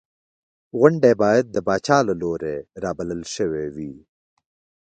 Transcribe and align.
غونډې 0.77 1.11
باید 1.21 1.45
د 1.51 1.57
پاچا 1.67 1.97
له 2.09 2.13
لوري 2.21 2.55
رابلل 2.83 3.21
شوې 3.35 3.65
وې. 3.75 3.93